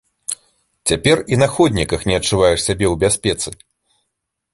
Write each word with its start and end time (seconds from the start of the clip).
Цяпер 0.91 1.17
і 1.35 1.37
на 1.41 1.47
ходніках 1.57 2.05
не 2.11 2.15
адчуваеш 2.21 2.59
сябе 2.69 2.85
ў 2.93 2.95
бяспецы. 3.05 3.49